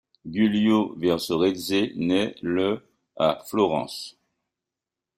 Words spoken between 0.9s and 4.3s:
Versorese naît le à Florence.